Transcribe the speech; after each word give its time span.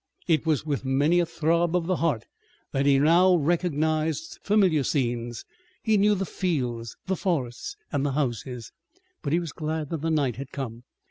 It 0.27 0.47
was 0.47 0.65
with 0.65 0.83
many 0.83 1.19
a 1.19 1.27
throb 1.27 1.75
of 1.75 1.85
the 1.85 1.97
heart 1.97 2.25
that 2.71 2.87
he 2.87 2.97
now 2.97 3.35
recognized 3.35 4.39
familiar 4.41 4.81
scenes. 4.83 5.45
He 5.83 5.95
knew 5.95 6.15
the 6.15 6.25
fields, 6.25 6.97
the 7.05 7.15
forests 7.15 7.75
and 7.91 8.03
the 8.03 8.13
houses. 8.13 8.71
But 9.21 9.31
he 9.31 9.39
was 9.39 9.51
glad 9.53 9.91
that 9.91 10.01
the 10.01 10.09
night 10.09 10.37
had 10.37 10.49
come. 10.51 10.85